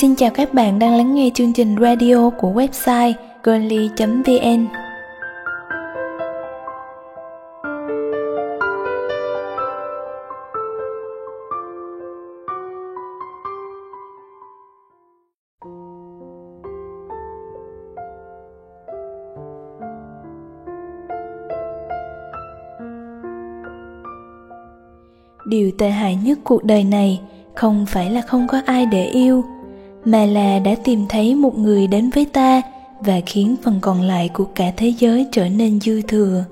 Xin 0.00 0.16
chào 0.16 0.30
các 0.30 0.54
bạn 0.54 0.78
đang 0.78 0.96
lắng 0.96 1.14
nghe 1.14 1.30
chương 1.34 1.52
trình 1.52 1.76
radio 1.80 2.30
của 2.30 2.52
website 2.52 3.12
girly.vn 3.44 4.66
Điều 25.46 25.70
tệ 25.78 25.90
hại 25.90 26.18
nhất 26.24 26.38
cuộc 26.44 26.64
đời 26.64 26.84
này 26.84 27.20
không 27.54 27.86
phải 27.88 28.10
là 28.10 28.20
không 28.20 28.46
có 28.48 28.60
ai 28.66 28.86
để 28.86 29.06
yêu 29.06 29.44
mà 30.04 30.24
là 30.24 30.58
đã 30.58 30.74
tìm 30.84 31.06
thấy 31.08 31.34
một 31.34 31.58
người 31.58 31.86
đến 31.86 32.10
với 32.10 32.24
ta 32.24 32.62
và 33.00 33.20
khiến 33.26 33.56
phần 33.62 33.78
còn 33.80 34.00
lại 34.00 34.28
của 34.28 34.44
cả 34.44 34.72
thế 34.76 34.92
giới 34.98 35.26
trở 35.32 35.48
nên 35.48 35.80
dư 35.80 36.02
thừa. 36.02 36.44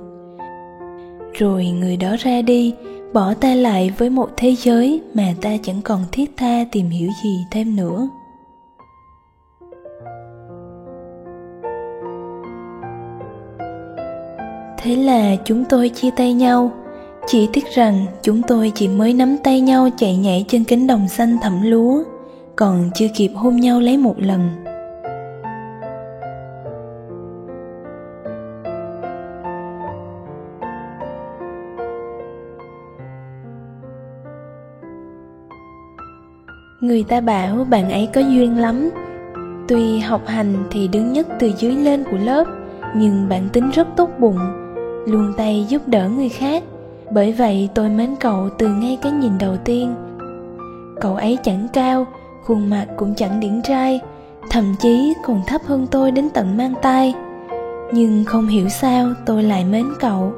Rồi 1.33 1.67
người 1.67 1.97
đó 1.97 2.17
ra 2.19 2.43
đi, 2.43 2.75
bỏ 3.13 3.35
ta 3.35 3.55
lại 3.55 3.91
với 3.99 4.11
một 4.11 4.31
thế 4.37 4.55
giới 4.59 5.01
mà 5.15 5.35
ta 5.41 5.51
chẳng 5.63 5.83
còn 5.83 6.01
thiết 6.13 6.37
tha 6.37 6.65
tìm 6.73 6.91
hiểu 6.91 7.09
gì 7.25 7.39
thêm 7.51 7.77
nữa. 7.77 8.09
Thế 14.83 14.97
là 14.97 15.37
chúng 15.45 15.65
tôi 15.65 15.89
chia 15.89 16.11
tay 16.11 16.33
nhau. 16.33 16.71
Chỉ 17.27 17.49
tiếc 17.53 17.65
rằng 17.75 18.07
chúng 18.23 18.43
tôi 18.43 18.73
chỉ 18.75 18.89
mới 18.89 19.15
nắm 19.15 19.37
tay 19.45 19.61
nhau 19.61 19.89
chạy 19.97 20.17
nhảy 20.17 20.45
trên 20.49 20.65
cánh 20.65 20.87
đồng 20.87 21.09
xanh 21.09 21.37
thẳm 21.43 21.63
lúa 21.63 22.03
còn 22.59 22.91
chưa 22.95 23.07
kịp 23.15 23.31
hôn 23.35 23.57
nhau 23.57 23.81
lấy 23.81 23.99
một 23.99 24.15
lần. 24.19 24.51
Người 36.81 37.05
ta 37.09 37.21
bảo 37.21 37.67
bạn 37.71 37.91
ấy 37.91 38.09
có 38.15 38.21
duyên 38.21 38.59
lắm. 38.59 38.91
Tuy 39.69 39.99
học 39.99 40.27
hành 40.27 40.55
thì 40.71 40.89
đứng 40.89 41.13
nhất 41.13 41.27
từ 41.39 41.53
dưới 41.59 41.77
lên 41.77 42.05
của 42.11 42.17
lớp, 42.17 42.45
nhưng 42.97 43.29
bản 43.29 43.49
tính 43.53 43.71
rất 43.71 43.89
tốt 43.97 44.11
bụng, 44.19 44.39
luôn 45.07 45.33
tay 45.37 45.67
giúp 45.69 45.83
đỡ 45.87 46.09
người 46.09 46.29
khác. 46.29 46.63
Bởi 47.11 47.33
vậy 47.33 47.69
tôi 47.75 47.89
mến 47.89 48.15
cậu 48.21 48.49
từ 48.59 48.69
ngay 48.69 48.99
cái 49.03 49.13
nhìn 49.13 49.33
đầu 49.39 49.57
tiên. 49.65 49.95
Cậu 51.01 51.17
ấy 51.17 51.39
chẳng 51.43 51.69
cao 51.73 52.07
khuôn 52.49 52.71
mặt 52.71 52.87
cũng 52.97 53.15
chẳng 53.15 53.41
điển 53.41 53.63
trai 53.63 54.01
thậm 54.51 54.75
chí 54.81 55.15
còn 55.25 55.43
thấp 55.47 55.61
hơn 55.67 55.87
tôi 55.91 56.11
đến 56.11 56.31
tận 56.35 56.57
mang 56.57 56.75
tay 56.83 57.15
nhưng 57.93 58.25
không 58.25 58.47
hiểu 58.47 58.69
sao 58.69 59.09
tôi 59.27 59.43
lại 59.43 59.65
mến 59.65 59.87
cậu. 60.01 60.33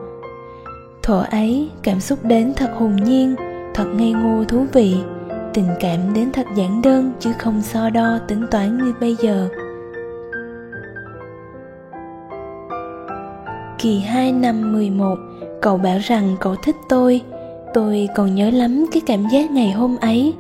Thuở 1.03 1.25
ấy 1.31 1.71
cảm 1.83 2.01
xúc 2.01 2.19
đến 2.25 2.53
thật 2.57 2.71
hồn 2.79 2.97
nhiên 2.97 3.35
thật 3.75 3.85
ngây 3.95 4.13
ngô 4.13 4.45
thú 4.45 4.67
vị 4.73 4.97
tình 5.55 5.69
cảm 5.81 6.15
đến 6.15 6.33
thật 6.33 6.47
giản 6.57 6.83
đơn 6.83 7.13
chứ 7.21 7.33
không 7.39 7.63
so 7.63 7.91
đo 7.91 8.19
tính 8.29 8.47
toán 8.51 8.79
như 8.79 8.95
bây 9.01 9.17
giờ. 9.23 9.49
Kỳ 13.79 14.01
2 14.01 14.33
năm 14.33 14.73
11, 14.73 15.15
cậu 15.63 15.77
bảo 15.77 15.99
rằng 15.99 16.37
cậu 16.41 16.57
thích 16.57 16.77
tôi. 16.89 17.23
Tôi 17.75 18.09
còn 18.17 18.35
nhớ 18.35 18.51
lắm 18.51 18.87
cái 18.93 19.03
cảm 19.07 19.29
giác 19.29 19.51
ngày 19.51 19.73
hôm 19.73 19.97
ấy, 20.01 20.35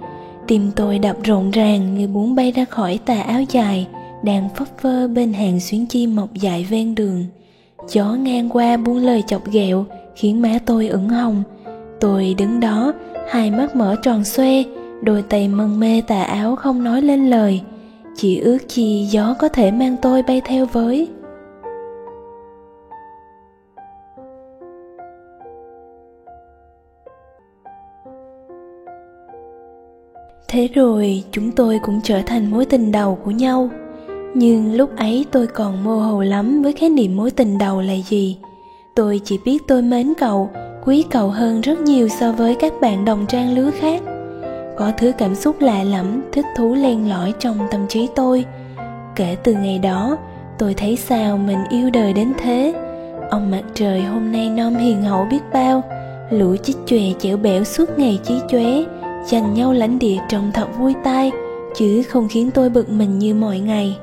tim 0.50 0.70
tôi 0.76 0.98
đập 0.98 1.16
rộn 1.24 1.50
ràng 1.50 1.94
như 1.94 2.08
muốn 2.08 2.34
bay 2.34 2.52
ra 2.52 2.64
khỏi 2.64 2.98
tà 3.06 3.20
áo 3.20 3.42
dài 3.50 3.86
đang 4.22 4.48
phấp 4.56 4.68
phơ 4.78 5.08
bên 5.08 5.32
hàng 5.32 5.60
xuyến 5.60 5.86
chi 5.86 6.06
mọc 6.06 6.34
dại 6.34 6.66
ven 6.70 6.94
đường. 6.94 7.24
Gió 7.88 8.04
ngang 8.04 8.48
qua 8.48 8.76
buông 8.76 8.96
lời 8.96 9.22
chọc 9.26 9.50
ghẹo, 9.50 9.84
khiến 10.14 10.42
má 10.42 10.58
tôi 10.66 10.88
ửng 10.88 11.08
hồng. 11.08 11.42
Tôi 12.00 12.34
đứng 12.38 12.60
đó, 12.60 12.92
hai 13.28 13.50
mắt 13.50 13.76
mở 13.76 13.96
tròn 14.02 14.24
xoe, 14.24 14.62
đôi 15.02 15.22
tay 15.22 15.48
mân 15.48 15.80
mê 15.80 16.02
tà 16.06 16.22
áo 16.22 16.56
không 16.56 16.84
nói 16.84 17.02
lên 17.02 17.30
lời. 17.30 17.60
Chỉ 18.16 18.38
ước 18.38 18.58
chi 18.68 19.06
gió 19.10 19.34
có 19.38 19.48
thể 19.48 19.70
mang 19.70 19.96
tôi 20.02 20.22
bay 20.22 20.42
theo 20.44 20.66
với. 20.66 21.08
Thế 30.50 30.68
rồi 30.74 31.22
chúng 31.32 31.50
tôi 31.50 31.78
cũng 31.82 32.00
trở 32.04 32.22
thành 32.26 32.50
mối 32.50 32.64
tình 32.64 32.92
đầu 32.92 33.18
của 33.24 33.30
nhau. 33.30 33.68
Nhưng 34.34 34.74
lúc 34.74 34.96
ấy 34.96 35.26
tôi 35.30 35.46
còn 35.46 35.84
mơ 35.84 35.94
hồ 35.94 36.22
lắm 36.22 36.62
với 36.62 36.72
khái 36.72 36.90
niệm 36.90 37.16
mối 37.16 37.30
tình 37.30 37.58
đầu 37.58 37.80
là 37.80 37.94
gì. 38.08 38.36
Tôi 38.94 39.20
chỉ 39.24 39.38
biết 39.44 39.58
tôi 39.68 39.82
mến 39.82 40.12
cậu, 40.18 40.50
quý 40.84 41.04
cậu 41.10 41.28
hơn 41.28 41.60
rất 41.60 41.80
nhiều 41.80 42.08
so 42.08 42.32
với 42.32 42.54
các 42.54 42.72
bạn 42.80 43.04
đồng 43.04 43.26
trang 43.26 43.54
lứa 43.54 43.70
khác. 43.70 44.02
Có 44.76 44.92
thứ 44.98 45.12
cảm 45.18 45.34
xúc 45.34 45.60
lạ 45.60 45.82
lẫm, 45.82 46.20
thích 46.32 46.46
thú 46.56 46.74
len 46.74 47.08
lỏi 47.08 47.32
trong 47.38 47.58
tâm 47.70 47.80
trí 47.88 48.08
tôi. 48.14 48.44
Kể 49.16 49.36
từ 49.44 49.52
ngày 49.52 49.78
đó, 49.78 50.16
tôi 50.58 50.74
thấy 50.74 50.96
sao 50.96 51.36
mình 51.36 51.58
yêu 51.70 51.90
đời 51.90 52.12
đến 52.12 52.32
thế. 52.38 52.74
Ông 53.30 53.50
mặt 53.50 53.62
trời 53.74 54.02
hôm 54.02 54.32
nay 54.32 54.48
non 54.48 54.74
hiền 54.74 55.02
hậu 55.02 55.24
biết 55.30 55.42
bao, 55.52 55.82
lũ 56.30 56.56
chích 56.56 56.76
chòe 56.86 57.00
chẻo 57.18 57.36
bẻo 57.36 57.64
suốt 57.64 57.98
ngày 57.98 58.18
chí 58.24 58.34
chóe 58.48 58.99
dành 59.26 59.54
nhau 59.54 59.72
lãnh 59.72 59.98
địa 59.98 60.16
trông 60.28 60.50
thật 60.54 60.66
vui 60.78 60.94
tai, 61.04 61.32
chứ 61.74 62.02
không 62.02 62.28
khiến 62.28 62.50
tôi 62.54 62.70
bực 62.70 62.90
mình 62.90 63.18
như 63.18 63.34
mọi 63.34 63.58
ngày. 63.58 63.98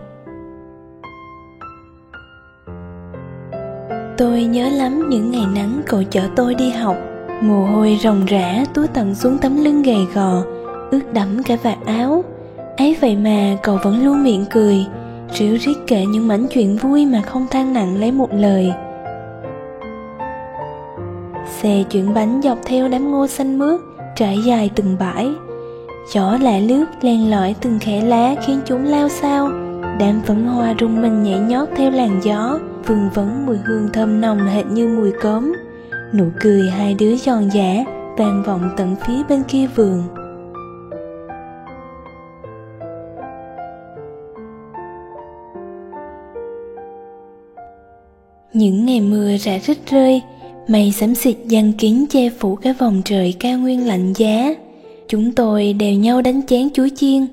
Tôi 4.18 4.44
nhớ 4.44 4.70
lắm 4.70 5.10
những 5.10 5.32
ngày 5.32 5.46
nắng 5.56 5.82
cậu 5.86 6.04
chở 6.04 6.22
tôi 6.36 6.56
đi 6.56 6.70
học. 6.70 6.96
Mồ 7.42 7.66
hôi 7.66 7.98
ròng 8.02 8.26
rã 8.26 8.66
túa 8.74 8.86
tận 8.94 9.16
xuống 9.16 9.38
tấm 9.38 9.64
lưng 9.64 9.82
gầy 9.82 10.08
gò, 10.14 10.44
ướt 10.92 11.14
đẫm 11.14 11.44
cả 11.44 11.58
vạt 11.64 11.78
áo. 11.86 12.24
Ấy 12.78 12.98
vậy 13.02 13.16
mà 13.16 13.58
cậu 13.64 13.78
vẫn 13.84 14.06
luôn 14.06 14.24
miệng 14.24 14.46
cười 14.50 14.86
ríu 15.34 15.58
rít 15.58 15.76
kể 15.88 16.06
những 16.06 16.28
mảnh 16.28 16.48
chuyện 16.48 16.78
vui 16.78 17.06
mà 17.06 17.22
không 17.22 17.48
than 17.52 17.74
nặng 17.74 17.98
lấy 18.00 18.12
một 18.12 18.34
lời. 18.34 18.72
Xe 21.48 21.84
chuyển 21.92 22.14
bánh 22.14 22.42
dọc 22.44 22.58
theo 22.66 22.88
đám 22.88 23.12
ngô 23.12 23.28
xanh 23.28 23.60
mướt 23.60 23.82
trải 24.18 24.38
dài 24.38 24.70
từng 24.76 24.96
bãi. 25.00 25.32
Gió 26.14 26.38
lạ 26.42 26.60
lướt 26.60 26.86
len 27.02 27.32
lỏi 27.32 27.56
từng 27.62 27.80
khẽ 27.80 28.02
lá 28.02 28.36
khiến 28.46 28.60
chúng 28.66 28.84
lao 28.84 29.10
sao 29.10 29.50
đám 30.00 30.22
phấn 30.26 30.46
hoa 30.46 30.76
rung 30.80 31.02
mình 31.02 31.24
nhảy 31.24 31.40
nhót 31.40 31.70
theo 31.76 31.92
làn 31.92 32.20
gió, 32.24 32.60
vương 32.86 33.10
vấn 33.14 33.46
mùi 33.46 33.58
hương 33.58 33.90
thơm 33.94 34.22
nồng 34.22 34.40
hệt 34.48 34.66
như 34.66 34.88
mùi 34.88 35.12
cốm. 35.22 35.54
Nụ 36.14 36.26
cười 36.40 36.70
hai 36.70 36.94
đứa 36.94 37.16
giòn 37.16 37.50
giả 37.50 37.84
vang 38.18 38.44
vọng 38.44 38.70
tận 38.78 38.96
phía 39.06 39.24
bên 39.30 39.44
kia 39.48 39.68
vườn. 39.76 40.04
Những 48.54 48.86
ngày 48.86 49.02
mưa 49.02 49.38
rã 49.38 49.60
rít 49.60 49.78
rơi 49.90 50.22
Mây 50.68 50.92
xám 50.92 51.16
xịt 51.16 51.38
giăng 51.46 51.74
kín 51.74 52.06
che 52.10 52.30
phủ 52.30 52.56
cái 52.56 52.74
vòng 52.74 53.02
trời 53.06 53.34
cao 53.40 53.60
nguyên 53.60 53.88
lạnh 53.88 54.14
giá. 54.14 54.54
Chúng 55.08 55.32
tôi 55.32 55.74
đều 55.74 55.94
nhau 55.94 56.22
đánh 56.22 56.42
chén 56.48 56.70
chuối 56.70 56.92
chiên. 56.96 57.28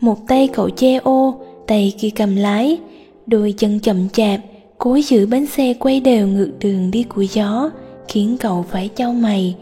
Một 0.00 0.28
tay 0.28 0.48
cậu 0.52 0.70
che 0.70 0.96
ô, 0.96 1.34
tay 1.66 1.92
kia 1.98 2.10
cầm 2.10 2.36
lái. 2.36 2.78
Đôi 3.26 3.54
chân 3.58 3.80
chậm 3.80 4.08
chạp, 4.08 4.40
cố 4.78 4.98
giữ 5.08 5.26
bánh 5.26 5.46
xe 5.46 5.74
quay 5.74 6.00
đều 6.00 6.26
ngược 6.26 6.50
đường 6.60 6.90
đi 6.90 7.02
của 7.02 7.22
gió 7.22 7.70
Khiến 8.08 8.36
cậu 8.40 8.64
phải 8.70 8.88
trao 8.88 9.12
mày. 9.12 9.54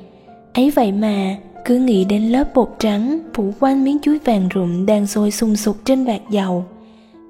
Ấy 0.54 0.70
vậy 0.70 0.92
mà, 0.92 1.36
cứ 1.64 1.78
nghĩ 1.78 2.04
đến 2.04 2.22
lớp 2.22 2.54
bột 2.54 2.68
trắng 2.78 3.18
phủ 3.34 3.52
quanh 3.60 3.84
miếng 3.84 3.98
chuối 4.02 4.18
vàng 4.24 4.48
rụm 4.54 4.86
đang 4.86 5.06
sôi 5.06 5.30
sung 5.30 5.56
sục 5.56 5.76
trên 5.84 6.04
bạc 6.04 6.20
dầu. 6.30 6.64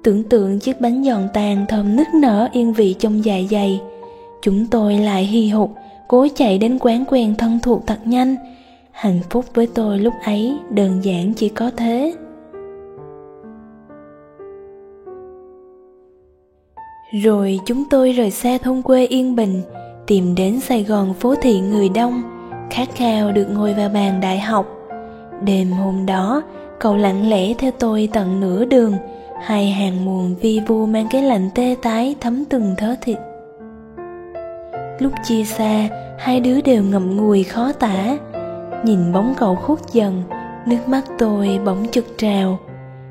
Tưởng 0.03 0.23
tượng 0.23 0.59
chiếc 0.59 0.81
bánh 0.81 1.03
giòn 1.03 1.27
tàn 1.33 1.65
thơm 1.69 1.95
nức 1.95 2.07
nở 2.21 2.49
yên 2.51 2.73
vị 2.73 2.95
trong 2.99 3.25
dạ 3.25 3.35
dày 3.51 3.79
chúng 4.41 4.65
tôi 4.67 4.97
lại 4.97 5.23
hì 5.23 5.49
hục, 5.49 5.75
cố 6.07 6.27
chạy 6.35 6.57
đến 6.57 6.77
quán 6.81 7.03
quen 7.07 7.35
thân 7.37 7.59
thuộc 7.63 7.87
thật 7.87 7.99
nhanh. 8.05 8.35
Hạnh 8.91 9.19
phúc 9.29 9.45
với 9.53 9.67
tôi 9.67 9.99
lúc 9.99 10.13
ấy, 10.25 10.57
đơn 10.69 10.99
giản 11.03 11.33
chỉ 11.33 11.49
có 11.49 11.71
thế. 11.77 12.13
Rồi 17.23 17.59
chúng 17.65 17.83
tôi 17.89 18.11
rời 18.11 18.31
xa 18.31 18.57
thôn 18.57 18.81
quê 18.81 19.05
yên 19.05 19.35
bình, 19.35 19.61
tìm 20.07 20.35
đến 20.35 20.59
sài 20.59 20.83
gòn 20.83 21.13
phố 21.13 21.35
thị 21.35 21.59
người 21.59 21.89
đông, 21.89 22.21
khát 22.69 22.89
khao 22.95 23.31
được 23.31 23.45
ngồi 23.53 23.73
vào 23.73 23.89
bàn 23.89 24.21
đại 24.21 24.39
học. 24.39 24.65
Đêm 25.43 25.71
hôm 25.71 26.05
đó, 26.05 26.41
cậu 26.79 26.95
lặng 26.95 27.29
lẽ 27.29 27.53
theo 27.53 27.71
tôi 27.79 28.09
tận 28.13 28.39
nửa 28.39 28.65
đường, 28.65 28.93
hai 29.41 29.71
hàng 29.71 30.05
muồng 30.05 30.35
vi 30.35 30.59
vu 30.67 30.85
mang 30.85 31.07
cái 31.11 31.23
lạnh 31.23 31.49
tê 31.55 31.75
tái 31.81 32.15
thấm 32.19 32.45
từng 32.45 32.75
thớ 32.77 32.95
thịt 33.01 33.17
lúc 34.99 35.13
chia 35.23 35.43
xa, 35.43 35.89
hai 36.19 36.39
đứa 36.39 36.61
đều 36.61 36.83
ngậm 36.83 37.17
ngùi 37.17 37.43
khó 37.43 37.71
tả. 37.71 38.17
Nhìn 38.83 39.13
bóng 39.13 39.33
cậu 39.37 39.55
khuất 39.55 39.79
dần, 39.93 40.23
nước 40.67 40.87
mắt 40.87 41.03
tôi 41.17 41.59
bỗng 41.65 41.87
trực 41.91 42.05
trào. 42.17 42.59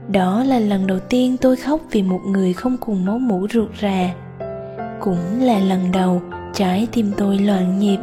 Đó 0.09 0.45
là 0.45 0.59
lần 0.59 0.87
đầu 0.87 0.99
tiên 0.99 1.37
tôi 1.37 1.57
khóc 1.57 1.81
vì 1.91 2.03
một 2.03 2.21
người 2.27 2.53
không 2.53 2.77
cùng 2.77 3.05
máu 3.05 3.19
mủ 3.19 3.47
ruột 3.51 3.69
rà. 3.83 4.15
Cũng 5.01 5.41
là 5.41 5.59
lần 5.59 5.93
đầu 5.93 6.23
trái 6.55 6.89
tim 6.93 7.13
tôi 7.17 7.39
loạn 7.39 7.79
nhịp. 7.79 7.99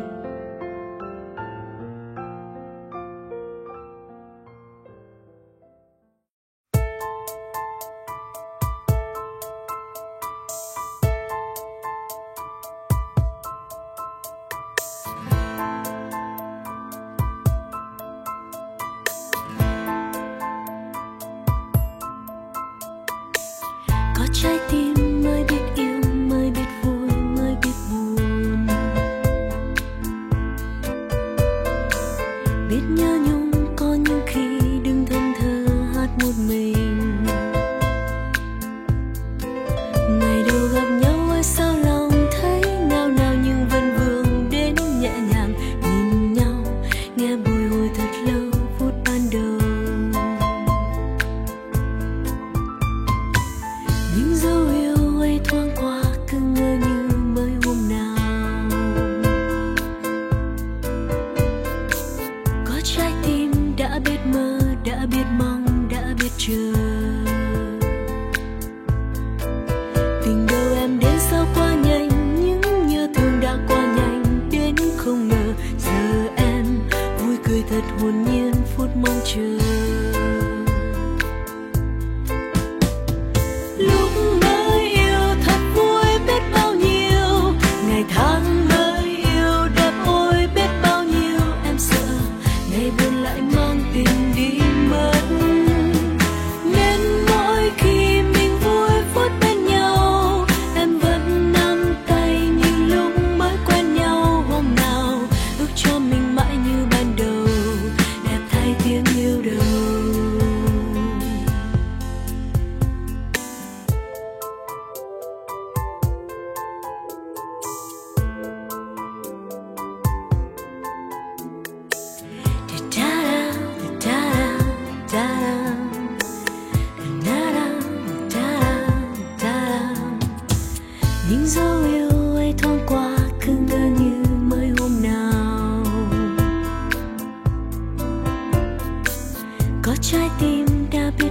thật 77.76 77.84
hồn 78.00 78.24
nhiên 78.24 78.54
phút 78.76 78.90
mong 78.96 79.20
chờ. 79.26 79.75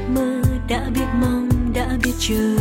mơ 0.09 0.43
đã 0.69 0.91
biết 0.95 1.07
mong, 1.21 1.73
đã 1.75 1.89
biết 2.05 2.13
chờ. 2.19 2.57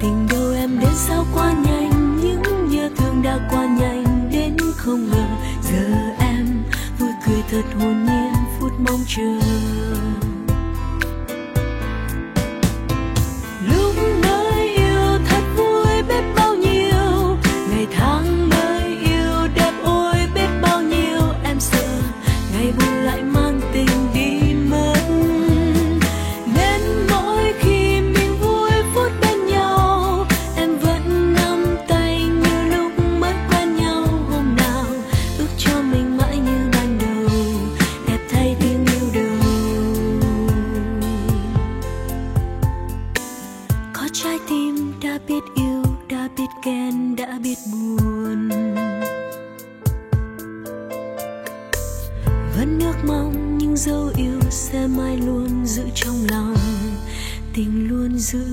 Tình 0.00 0.26
đầu 0.30 0.52
em 0.52 0.78
đến 0.80 0.90
sao 0.94 1.26
quá 1.34 1.52
nhanh, 1.52 2.16
những 2.20 2.68
nhớ 2.70 2.88
thương 2.96 3.22
đã 3.22 3.48
qua 3.50 3.66
nhanh, 3.66 4.30
đến 4.32 4.56
không 4.76 5.10
ngờ 5.10 5.26
giờ 5.62 5.94
em 6.18 6.62
vui 6.98 7.10
cười 7.26 7.42
thật 7.50 7.64
hồn 7.80 8.04
nhiên, 8.04 8.32
phút 8.60 8.72
mong 8.78 9.00
chờ. 9.08 9.40
Lên 58.32 58.50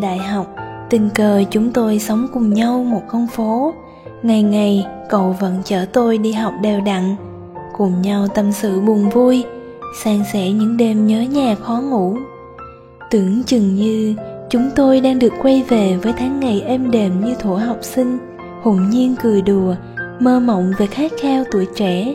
đại 0.00 0.18
học 0.18 0.46
tình 0.90 1.10
cờ 1.14 1.44
chúng 1.50 1.72
tôi 1.72 1.98
sống 1.98 2.26
cùng 2.32 2.52
nhau 2.52 2.84
một 2.84 3.02
con 3.08 3.26
phố 3.26 3.74
ngày 4.22 4.42
ngày, 4.42 4.86
cậu 5.08 5.36
vẫn 5.40 5.62
chở 5.64 5.86
tôi 5.92 6.18
đi 6.18 6.32
học 6.32 6.52
đều 6.62 6.80
đặn, 6.80 7.16
cùng 7.76 8.02
nhau 8.02 8.28
tâm 8.34 8.52
sự 8.52 8.80
buồn 8.80 9.10
vui, 9.10 9.44
san 10.04 10.22
sẻ 10.32 10.50
những 10.50 10.76
đêm 10.76 11.06
nhớ 11.06 11.20
nhà 11.20 11.54
khó 11.54 11.80
ngủ. 11.80 12.16
Tưởng 13.10 13.42
chừng 13.46 13.74
như 13.74 14.14
chúng 14.50 14.70
tôi 14.76 15.00
đang 15.00 15.18
được 15.18 15.32
quay 15.42 15.64
về 15.68 15.96
với 16.02 16.12
tháng 16.12 16.40
ngày 16.40 16.60
êm 16.60 16.90
đềm 16.90 17.24
như 17.24 17.34
thuở 17.34 17.54
học 17.54 17.78
sinh, 17.80 18.18
hồn 18.62 18.90
nhiên 18.90 19.14
cười 19.22 19.42
đùa, 19.42 19.74
mơ 20.20 20.40
mộng 20.40 20.72
về 20.78 20.86
khát 20.86 21.12
khao 21.20 21.44
tuổi 21.52 21.66
trẻ. 21.76 22.14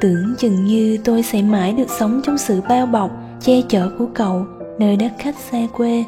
Tưởng 0.00 0.34
chừng 0.38 0.64
như 0.64 0.98
tôi 1.04 1.22
sẽ 1.22 1.42
mãi 1.42 1.72
được 1.72 1.90
sống 1.98 2.20
trong 2.24 2.38
sự 2.38 2.60
bao 2.68 2.86
bọc, 2.86 3.10
che 3.40 3.62
chở 3.68 3.90
của 3.98 4.06
cậu 4.14 4.46
nơi 4.78 4.96
đất 4.96 5.12
khách 5.18 5.36
xa 5.50 5.58
quê. 5.72 6.04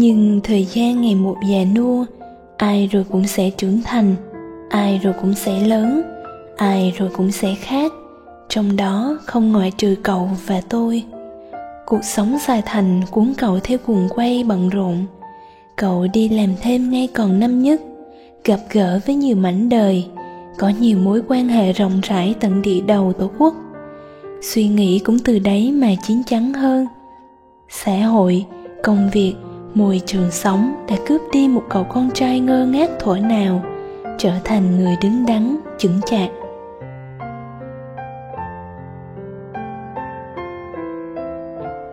Nhưng 0.00 0.40
thời 0.44 0.64
gian 0.64 1.00
ngày 1.00 1.14
một 1.14 1.36
già 1.48 1.64
nua, 1.74 2.04
ai 2.56 2.88
rồi 2.92 3.04
cũng 3.10 3.26
sẽ 3.26 3.50
trưởng 3.50 3.80
thành, 3.84 4.14
ai 4.70 5.00
rồi 5.02 5.14
cũng 5.20 5.34
sẽ 5.34 5.60
lớn, 5.60 6.02
ai 6.56 6.92
rồi 6.98 7.10
cũng 7.16 7.32
sẽ 7.32 7.54
khác. 7.54 7.92
Trong 8.48 8.76
đó 8.76 9.18
không 9.24 9.52
ngoại 9.52 9.72
trừ 9.76 9.94
cậu 10.02 10.30
và 10.46 10.60
tôi. 10.68 11.04
Cuộc 11.86 12.04
sống 12.04 12.38
dài 12.48 12.62
thành 12.66 13.00
cuốn 13.10 13.32
cậu 13.38 13.60
theo 13.60 13.78
cuồng 13.78 14.08
quay 14.08 14.44
bận 14.44 14.68
rộn. 14.68 15.06
Cậu 15.76 16.06
đi 16.12 16.28
làm 16.28 16.50
thêm 16.62 16.90
ngay 16.90 17.08
còn 17.14 17.40
năm 17.40 17.62
nhất, 17.62 17.80
gặp 18.44 18.60
gỡ 18.72 19.00
với 19.06 19.14
nhiều 19.14 19.36
mảnh 19.36 19.68
đời, 19.68 20.06
có 20.58 20.72
nhiều 20.80 20.98
mối 20.98 21.22
quan 21.28 21.48
hệ 21.48 21.72
rộng 21.72 22.00
rãi 22.02 22.34
tận 22.40 22.62
địa 22.62 22.80
đầu 22.80 23.12
tổ 23.12 23.30
quốc. 23.38 23.54
Suy 24.42 24.68
nghĩ 24.68 24.98
cũng 24.98 25.18
từ 25.18 25.38
đấy 25.38 25.72
mà 25.72 25.88
chín 26.06 26.22
chắn 26.26 26.52
hơn. 26.52 26.86
Xã 27.68 27.96
hội, 27.98 28.44
công 28.82 29.10
việc 29.12 29.34
môi 29.74 30.00
trường 30.06 30.30
sống 30.30 30.86
đã 30.88 30.96
cướp 31.06 31.20
đi 31.32 31.48
một 31.48 31.62
cậu 31.68 31.84
con 31.84 32.10
trai 32.14 32.40
ngơ 32.40 32.66
ngác 32.66 32.90
thuở 33.00 33.18
nào, 33.18 33.62
trở 34.18 34.32
thành 34.44 34.78
người 34.78 34.96
đứng 35.02 35.26
đắn, 35.26 35.56
chững 35.78 36.00
chạc. 36.06 36.30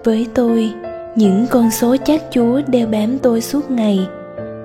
Với 0.03 0.27
tôi, 0.36 0.74
những 1.15 1.46
con 1.50 1.72
số 1.72 1.98
chát 1.98 2.22
chúa 2.31 2.62
đeo 2.67 2.88
bám 2.88 3.19
tôi 3.19 3.41
suốt 3.41 3.72
ngày. 3.72 4.07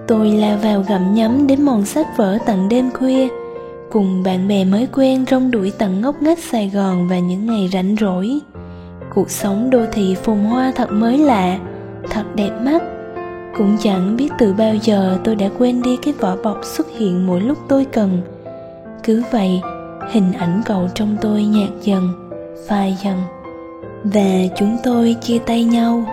Tôi 0.09 0.31
la 0.31 0.57
vào 0.57 0.85
gặm 0.89 1.15
nhấm 1.15 1.47
đến 1.47 1.63
mòn 1.63 1.85
sách 1.85 2.07
vở 2.17 2.39
tận 2.47 2.69
đêm 2.69 2.91
khuya, 2.91 3.29
cùng 3.91 4.23
bạn 4.23 4.49
bè 4.49 4.65
mới 4.65 4.89
quen 4.93 5.25
rong 5.31 5.51
đuổi 5.51 5.73
tận 5.79 6.01
ngóc 6.01 6.23
ngách 6.23 6.39
sài 6.39 6.71
gòn 6.75 7.09
và 7.09 7.19
những 7.19 7.47
ngày 7.47 7.69
rảnh 7.73 7.97
rỗi. 8.01 8.41
Cuộc 9.15 9.31
sống 9.31 9.71
đô 9.71 9.81
thị 9.93 10.17
phồn 10.23 10.39
hoa 10.39 10.73
thật 10.75 10.89
mới 10.93 11.19
lạ, 11.19 11.59
thật 12.11 12.25
đẹp 12.35 12.51
mắt 12.63 12.83
cũng 13.59 13.77
chẳng 13.81 14.17
biết 14.17 14.33
từ 14.39 14.55
bao 14.55 14.75
giờ 14.75 15.19
tôi 15.25 15.37
đã 15.37 15.49
quên 15.59 15.83
đi 15.83 15.97
cái 16.03 16.15
vỏ 16.21 16.37
bọc 16.45 16.59
xuất 16.63 16.87
hiện 16.99 17.27
mỗi 17.27 17.41
lúc 17.41 17.59
tôi 17.69 17.85
cần. 17.85 18.21
Cứ 19.05 19.23
vậy, 19.31 19.61
hình 20.11 20.33
ảnh 20.33 20.63
cậu 20.67 20.89
trong 20.95 21.17
tôi 21.21 21.45
nhạt 21.45 21.71
dần, 21.83 22.31
phai 22.69 22.97
dần, 23.05 23.19
và 24.05 24.55
chúng 24.57 24.77
tôi 24.85 25.17
chia 25.21 25.39
tay 25.39 25.65
nhau. 25.65 26.05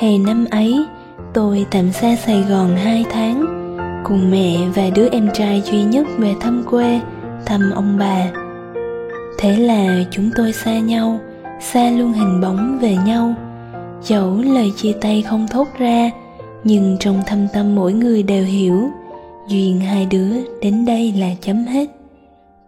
Hè 0.00 0.18
năm 0.18 0.46
ấy, 0.50 0.86
tôi 1.32 1.66
tạm 1.70 1.92
xa 1.92 2.16
sài 2.16 2.42
gòn 2.48 2.76
hai 2.76 3.04
tháng, 3.10 3.44
cùng 4.04 4.30
mẹ 4.30 4.56
và 4.74 4.82
đứa 4.94 5.08
em 5.12 5.28
trai 5.34 5.62
duy 5.64 5.84
nhất 5.84 6.06
về 6.18 6.34
thăm 6.40 6.62
quê, 6.70 7.00
thăm 7.46 7.70
ông 7.74 7.96
bà. 7.98 8.30
Thế 9.38 9.56
là 9.56 10.04
chúng 10.10 10.30
tôi 10.36 10.52
xa 10.52 10.78
nhau 10.78 11.20
xa 11.60 11.90
luôn 11.90 12.12
hình 12.12 12.40
bóng 12.40 12.78
về 12.78 12.96
nhau. 13.06 13.34
Dẫu 14.02 14.36
lời 14.36 14.72
chia 14.76 14.92
tay 15.00 15.22
không 15.22 15.46
thốt 15.50 15.68
ra, 15.78 16.10
nhưng 16.64 16.96
trong 17.00 17.22
thâm 17.26 17.46
tâm 17.52 17.74
mỗi 17.74 17.92
người 17.92 18.22
đều 18.22 18.44
hiểu, 18.44 18.88
duyên 19.48 19.80
hai 19.80 20.06
đứa 20.06 20.30
đến 20.62 20.84
đây 20.84 21.12
là 21.12 21.34
chấm 21.40 21.64
hết. 21.64 21.90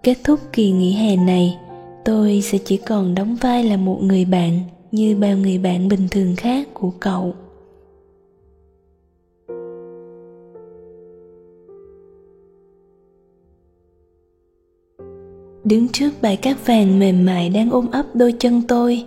Kết 0.03 0.17
thúc 0.25 0.41
kỳ 0.53 0.71
nghỉ 0.71 0.93
hè 0.93 1.17
này, 1.17 1.57
tôi 2.05 2.41
sẽ 2.43 2.59
chỉ 2.65 2.77
còn 2.77 3.15
đóng 3.15 3.37
vai 3.41 3.65
là 3.65 3.77
một 3.77 3.99
người 4.03 4.25
bạn 4.25 4.61
như 4.93 5.17
bao 5.17 5.37
người 5.37 5.59
bạn 5.59 5.89
bình 5.89 6.09
thường 6.11 6.37
khác 6.37 6.69
của 6.75 6.91
cậu. 7.01 7.35
Đứng 15.73 15.89
trước 15.89 16.11
bãi 16.23 16.37
cát 16.37 16.67
vàng 16.67 16.99
mềm 16.99 17.27
mại 17.27 17.49
đang 17.51 17.71
ôm 17.71 17.91
ấp 17.91 18.07
đôi 18.15 18.35
chân 18.39 18.63
tôi. 18.69 19.05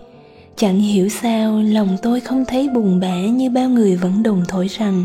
Chẳng 0.55 0.79
hiểu 0.79 1.10
sao 1.10 1.62
lòng 1.62 1.98
tôi 2.01 2.19
không 2.19 2.45
thấy 2.48 2.69
buồn 2.69 3.00
bã 3.00 3.15
như 3.15 3.50
bao 3.50 3.69
người 3.69 3.95
vẫn 3.95 4.24
đồn 4.24 4.43
thổi 4.48 4.67
rằng, 4.67 5.03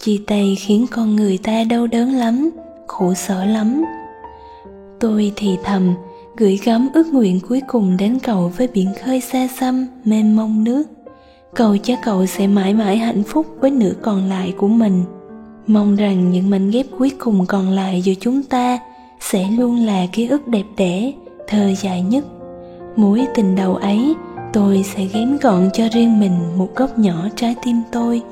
chia 0.00 0.16
tay 0.26 0.56
khiến 0.60 0.86
con 0.90 1.16
người 1.16 1.38
ta 1.38 1.64
đau 1.64 1.86
đớn 1.86 2.12
lắm, 2.12 2.50
khổ 2.86 3.14
sở 3.14 3.44
lắm. 3.44 3.84
Tôi 5.00 5.32
thì 5.36 5.56
thầm, 5.64 5.94
gửi 6.36 6.58
gắm 6.64 6.88
ước 6.94 7.06
nguyện 7.06 7.40
cuối 7.48 7.62
cùng 7.68 7.96
đến 7.96 8.18
cậu 8.22 8.52
với 8.56 8.66
biển 8.66 8.88
khơi 9.04 9.20
xa 9.20 9.48
xăm, 9.60 9.86
mênh 10.04 10.36
mông 10.36 10.64
nước. 10.64 10.82
Cầu 11.54 11.76
cho 11.76 11.94
cậu 12.04 12.26
sẽ 12.26 12.46
mãi 12.46 12.74
mãi 12.74 12.96
hạnh 12.96 13.22
phúc 13.22 13.46
với 13.60 13.70
nửa 13.70 13.92
còn 14.02 14.28
lại 14.28 14.54
của 14.56 14.68
mình. 14.68 15.02
Mong 15.66 15.96
rằng 15.96 16.30
những 16.30 16.50
mảnh 16.50 16.70
ghép 16.70 16.86
cuối 16.98 17.10
cùng 17.18 17.46
còn 17.46 17.70
lại 17.70 18.02
giữa 18.02 18.14
chúng 18.20 18.42
ta 18.42 18.69
sẽ 19.32 19.48
luôn 19.50 19.76
là 19.76 20.06
ký 20.12 20.26
ức 20.26 20.48
đẹp 20.48 20.64
đẽ, 20.76 21.12
thơ 21.48 21.74
dài 21.74 22.02
nhất. 22.02 22.24
Mối 22.96 23.26
tình 23.34 23.56
đầu 23.56 23.74
ấy, 23.74 24.14
tôi 24.52 24.82
sẽ 24.82 25.04
ghém 25.04 25.38
gọn 25.42 25.70
cho 25.72 25.84
riêng 25.92 26.20
mình 26.20 26.32
một 26.56 26.68
góc 26.76 26.98
nhỏ 26.98 27.28
trái 27.36 27.54
tim 27.64 27.82
tôi. 27.92 28.22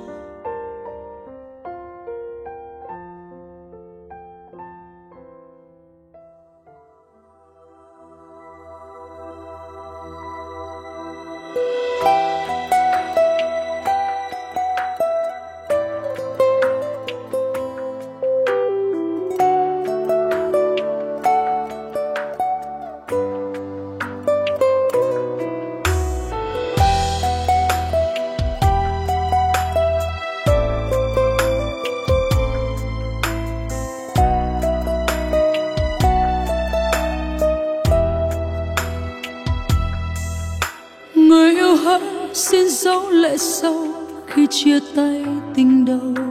Dấu 42.89 43.11
lệ 43.11 43.37
sâu 43.37 43.87
khi 44.27 44.47
chia 44.51 44.79
tay 44.97 45.25
tình 45.55 45.85
đầu. 45.85 46.25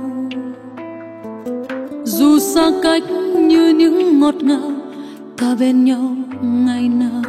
Dù 2.03 2.39
xa 2.39 2.71
cách 2.83 3.03
như 3.37 3.69
những 3.69 4.19
ngọt 4.19 4.35
ngào, 4.41 4.71
ta 5.37 5.55
bên 5.59 5.85
nhau 5.85 6.15
ngày 6.41 6.89
nào. 6.89 7.23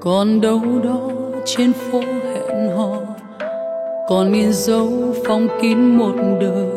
Còn 0.00 0.40
đâu 0.40 0.62
đó 0.84 1.10
trên 1.44 1.72
phố 1.72 2.00
hẹn 2.00 2.76
hò, 2.76 2.96
còn 4.08 4.32
in 4.32 4.52
dấu 4.52 5.14
phong 5.26 5.48
kín 5.62 5.96
một 5.96 6.14
đời 6.40 6.68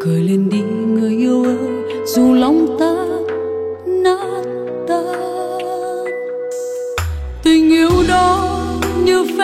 cười 0.00 0.20
lên 0.22 0.48
đi 0.48 0.60
người 0.86 1.16
yêu 1.16 1.44
ơi, 1.44 1.56
dù 2.06 2.34
lòng 2.34 2.76
ta 2.78 2.89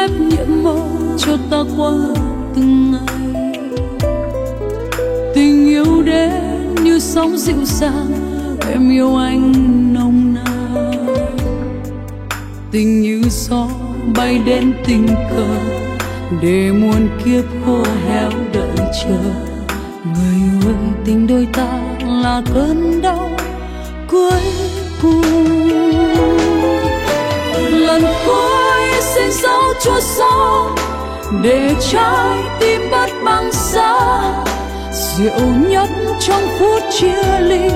phép 0.07 0.13
nhiệm 0.21 0.63
màu 0.63 0.89
cho 1.19 1.37
ta 1.51 1.57
qua 1.77 1.93
từng 2.55 2.93
ngày. 2.93 3.43
Tình 5.35 5.69
yêu 5.69 6.03
đến 6.03 6.75
như 6.83 6.99
sóng 6.99 7.37
dịu 7.37 7.65
dàng, 7.65 8.11
em 8.71 8.91
yêu 8.91 9.17
anh 9.17 9.53
nồng 9.95 10.35
nàn. 10.35 11.07
Tình 12.71 13.03
như 13.03 13.23
gió 13.31 13.69
bay 14.17 14.41
đến 14.47 14.73
tình 14.87 15.07
cờ, 15.31 15.47
để 16.43 16.73
muôn 16.73 17.09
kiếp 17.25 17.45
khô 17.67 17.85
héo 18.09 18.31
đợi 18.53 18.77
chờ. 18.77 19.19
Người 20.05 20.67
ơi, 20.67 20.75
tình 21.05 21.27
đôi 21.27 21.49
ta 21.53 21.81
là 22.23 22.43
cơn 22.55 23.03
đau 23.03 23.31
cuối 24.09 24.41
cùng. 25.03 25.23
Lần 27.71 28.03
cuối 28.27 28.56
xin 29.01 29.31
dấu 29.43 29.63
chua 29.85 30.01
xót 30.01 30.73
để 31.43 31.75
trái 31.91 32.39
tim 32.61 32.91
bất 32.91 33.11
băng 33.25 33.53
xa 33.53 33.97
rượu 35.17 35.41
nhất 35.69 35.89
trong 36.21 36.43
phút 36.59 36.83
chia 36.91 37.41
ly, 37.41 37.71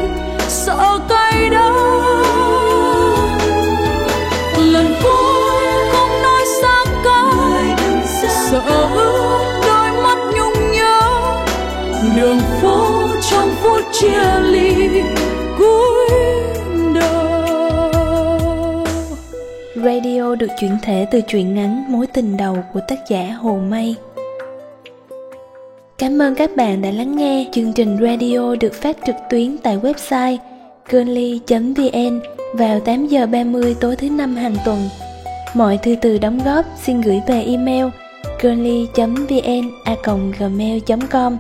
sợ 0.49 0.99
cay 1.09 1.51
đắng. 1.51 1.75
Lần 4.57 4.95
cuối 5.03 5.65
không 5.93 6.23
nói 6.23 6.45
xa 6.63 6.85
cách 7.05 7.79
sợ 8.51 8.63
ước 8.95 9.61
đôi 9.67 10.03
mắt 10.03 10.19
nhung 10.37 10.73
nhớ. 10.73 11.01
Đường 12.17 12.41
phố 12.63 13.09
trong 13.31 13.55
phút 13.63 13.81
chia 13.93 14.41
ly 14.41 14.70
Radio 19.85 20.35
được 20.35 20.51
chuyển 20.61 20.79
thể 20.83 21.07
từ 21.11 21.21
truyện 21.21 21.55
ngắn 21.55 21.93
Mối 21.93 22.07
tình 22.07 22.37
đầu 22.37 22.57
của 22.73 22.81
tác 22.89 22.99
giả 23.09 23.37
Hồ 23.41 23.59
Mây. 23.71 23.95
Cảm 25.99 26.23
ơn 26.23 26.35
các 26.35 26.57
bạn 26.57 26.83
đã 26.83 26.91
lắng 26.91 27.17
nghe. 27.17 27.47
Chương 27.53 27.73
trình 27.73 27.99
radio 28.01 28.55
được 28.61 28.75
phát 28.75 28.97
trực 29.07 29.15
tuyến 29.31 29.59
tại 29.59 29.79
website 29.79 30.37
girly.vn 30.91 32.21
vào 32.55 32.81
8 32.81 33.07
giờ 33.07 33.27
30 33.27 33.77
tối 33.81 33.97
thứ 33.97 34.11
năm 34.11 34.37
hàng 34.37 34.57
tuần. 34.65 34.89
Mọi 35.55 35.79
thư 35.79 35.95
từ 36.01 36.19
đóng 36.19 36.41
góp 36.45 36.65
xin 36.83 37.01
gửi 37.01 37.21
về 37.27 37.43
email 37.43 37.87
girly.vn@gmail.com 38.43 41.37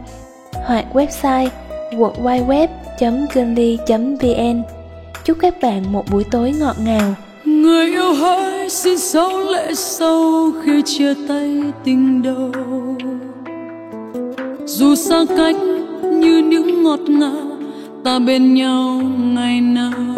hoặc 0.53 0.85
website 0.93 1.49
www.girly.vn. 1.91 4.63
Chúc 5.25 5.39
các 5.41 5.55
bạn 5.63 5.93
một 5.93 6.05
buổi 6.11 6.25
tối 6.31 6.55
ngọt 6.61 6.77
ngào 6.85 7.15
người 7.51 7.87
yêu 7.87 8.13
hỡi, 8.13 8.69
xin 8.69 8.97
dấu 8.99 9.39
lệ 9.39 9.75
sâu 9.75 10.53
khi 10.65 10.83
chia 10.85 11.15
tay 11.29 11.63
tình 11.85 12.23
đầu. 12.23 12.53
Dù 14.65 14.95
xa 14.95 15.25
cách 15.37 15.57
như 16.03 16.39
những 16.39 16.83
ngọt 16.83 17.01
ngào, 17.09 17.59
ta 18.05 18.19
bên 18.19 18.55
nhau 18.55 19.03
ngày 19.35 19.61
nào. 19.61 20.15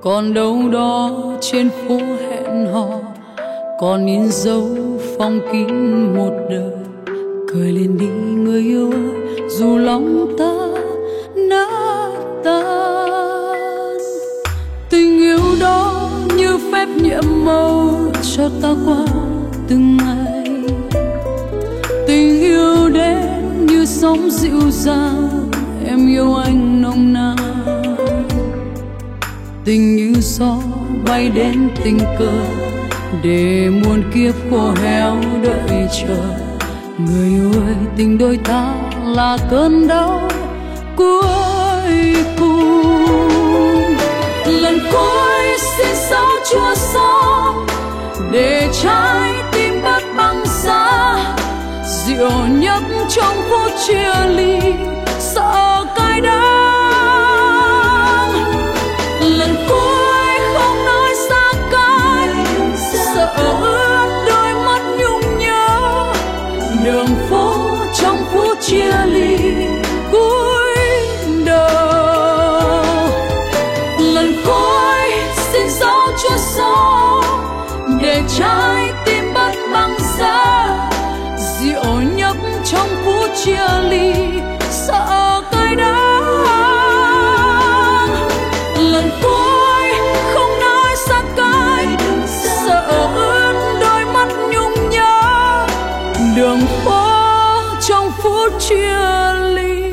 Còn 0.00 0.34
đâu 0.34 0.58
đó 0.72 1.10
trên 1.40 1.68
phố 1.70 1.96
hẹn 1.96 2.66
hò, 2.72 2.88
còn 3.80 4.06
in 4.06 4.28
dấu 4.30 4.68
phong 5.18 5.40
kín 5.52 5.68
một 6.16 6.32
đời. 6.50 6.72
Cười 7.52 7.72
lên 7.72 7.98
đi, 8.00 8.06
người 8.36 8.60
yêu 8.60 8.90
ơi, 8.90 9.46
dù 9.48 9.76
lòng 9.76 10.34
ta 10.38 10.61
nhiệm 17.02 17.44
màu 17.44 17.94
cho 18.36 18.50
ta 18.62 18.68
qua 18.86 19.06
từng 19.68 19.96
ngày. 19.96 20.44
Tình 22.06 22.40
yêu 22.40 22.88
đến 22.88 23.66
như 23.66 23.84
sóng 23.84 24.30
dịu 24.30 24.70
dàng, 24.70 25.28
em 25.86 26.08
yêu 26.08 26.34
anh 26.34 26.82
nồng 26.82 27.12
nàn. 27.12 27.36
Tình 29.64 29.96
như 29.96 30.14
gió 30.20 30.56
bay 31.06 31.30
đến 31.34 31.68
tình 31.84 31.98
cờ, 32.18 32.42
để 33.22 33.68
muôn 33.68 34.02
kiếp 34.14 34.34
khô 34.50 34.74
héo 34.82 35.16
đợi 35.42 35.88
chờ. 36.00 36.16
Người 36.98 37.28
yêu 37.28 37.52
ơi, 37.66 37.74
tình 37.96 38.18
đôi 38.18 38.38
ta 38.44 38.74
là 39.04 39.38
cơn 39.50 39.88
đau 39.88 40.30
cuối 40.96 42.14
cùng. 42.38 43.96
Lần 44.46 44.78
cuối 44.92 45.31
xin 45.58 45.96
sao 46.10 46.30
chúa 46.50 46.74
xót 46.74 47.54
để 48.32 48.68
trái 48.82 49.32
tim 49.52 49.82
bất 49.82 50.02
băng 50.16 50.44
giá 50.46 51.16
rượu 51.84 52.46
nhấp 52.48 52.82
trong 53.08 53.36
phút 53.50 53.72
chia 53.86 54.26
ly, 54.26 54.60
sợ 55.18 55.84
cay 55.96 56.20
đắng. 56.20 56.51
đường 96.36 96.60
phố 96.84 97.08
trong 97.88 98.10
phút 98.22 98.52
chia 98.60 99.32
ly. 99.54 99.91